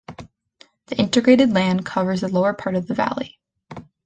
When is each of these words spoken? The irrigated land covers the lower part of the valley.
The 0.87 0.99
irrigated 0.99 1.51
land 1.51 1.85
covers 1.85 2.21
the 2.21 2.27
lower 2.27 2.55
part 2.55 2.73
of 2.75 2.87
the 2.87 2.95
valley. 2.95 3.37